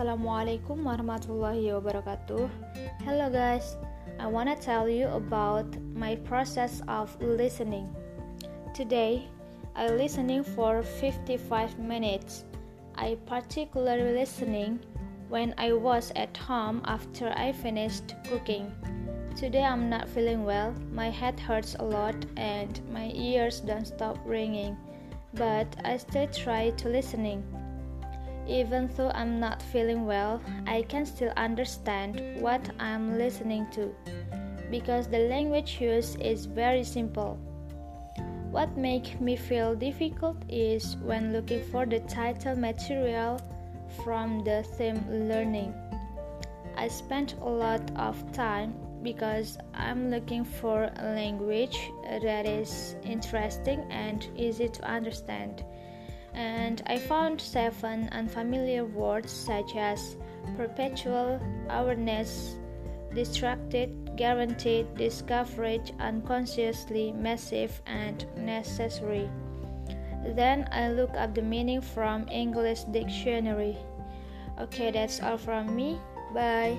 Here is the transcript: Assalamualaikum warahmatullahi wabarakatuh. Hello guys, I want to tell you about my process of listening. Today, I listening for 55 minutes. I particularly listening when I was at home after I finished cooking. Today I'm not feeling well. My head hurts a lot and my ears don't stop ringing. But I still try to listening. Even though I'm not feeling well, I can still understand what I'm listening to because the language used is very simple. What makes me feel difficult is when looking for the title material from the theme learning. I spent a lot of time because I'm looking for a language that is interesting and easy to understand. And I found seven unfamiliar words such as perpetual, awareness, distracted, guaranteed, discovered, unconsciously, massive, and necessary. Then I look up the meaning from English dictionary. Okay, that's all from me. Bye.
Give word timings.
Assalamualaikum 0.00 0.88
warahmatullahi 0.88 1.76
wabarakatuh. 1.76 2.48
Hello 3.04 3.28
guys, 3.28 3.76
I 4.16 4.32
want 4.32 4.48
to 4.48 4.56
tell 4.56 4.88
you 4.88 5.04
about 5.12 5.68
my 5.92 6.16
process 6.24 6.80
of 6.88 7.12
listening. 7.20 7.84
Today, 8.72 9.28
I 9.76 9.92
listening 9.92 10.40
for 10.40 10.80
55 10.80 11.76
minutes. 11.76 12.48
I 12.96 13.20
particularly 13.28 14.16
listening 14.16 14.80
when 15.28 15.52
I 15.60 15.76
was 15.76 16.16
at 16.16 16.32
home 16.32 16.80
after 16.88 17.28
I 17.36 17.52
finished 17.52 18.16
cooking. 18.24 18.72
Today 19.36 19.68
I'm 19.68 19.92
not 19.92 20.08
feeling 20.08 20.48
well. 20.48 20.72
My 20.96 21.12
head 21.12 21.36
hurts 21.36 21.76
a 21.76 21.84
lot 21.84 22.16
and 22.40 22.72
my 22.88 23.12
ears 23.12 23.60
don't 23.60 23.84
stop 23.84 24.16
ringing. 24.24 24.80
But 25.36 25.68
I 25.84 26.00
still 26.00 26.24
try 26.32 26.72
to 26.80 26.88
listening. 26.88 27.44
Even 28.50 28.90
though 28.96 29.12
I'm 29.14 29.38
not 29.38 29.62
feeling 29.62 30.06
well, 30.06 30.42
I 30.66 30.82
can 30.82 31.06
still 31.06 31.32
understand 31.36 32.20
what 32.40 32.68
I'm 32.80 33.16
listening 33.16 33.68
to 33.70 33.94
because 34.70 35.06
the 35.06 35.28
language 35.28 35.80
used 35.80 36.20
is 36.20 36.46
very 36.46 36.82
simple. 36.82 37.38
What 38.50 38.76
makes 38.76 39.20
me 39.20 39.36
feel 39.36 39.76
difficult 39.76 40.36
is 40.48 40.96
when 40.96 41.32
looking 41.32 41.62
for 41.62 41.86
the 41.86 42.00
title 42.00 42.56
material 42.56 43.40
from 44.04 44.42
the 44.42 44.64
theme 44.76 45.04
learning. 45.08 45.72
I 46.76 46.88
spent 46.88 47.34
a 47.40 47.48
lot 47.48 47.82
of 47.94 48.16
time 48.32 48.74
because 49.02 49.58
I'm 49.74 50.10
looking 50.10 50.44
for 50.44 50.90
a 50.96 51.14
language 51.14 51.78
that 52.02 52.46
is 52.46 52.96
interesting 53.04 53.86
and 53.90 54.26
easy 54.36 54.68
to 54.68 54.84
understand. 54.84 55.64
And 56.34 56.82
I 56.86 56.98
found 56.98 57.40
seven 57.40 58.08
unfamiliar 58.12 58.84
words 58.84 59.32
such 59.32 59.76
as 59.76 60.16
perpetual, 60.56 61.40
awareness, 61.68 62.56
distracted, 63.14 64.16
guaranteed, 64.16 64.94
discovered, 64.94 65.90
unconsciously, 65.98 67.12
massive, 67.12 67.82
and 67.86 68.24
necessary. 68.36 69.28
Then 70.24 70.68
I 70.70 70.90
look 70.90 71.10
up 71.14 71.34
the 71.34 71.42
meaning 71.42 71.80
from 71.80 72.28
English 72.28 72.84
dictionary. 72.84 73.76
Okay, 74.60 74.90
that's 74.90 75.22
all 75.22 75.38
from 75.38 75.74
me. 75.74 75.98
Bye. 76.34 76.78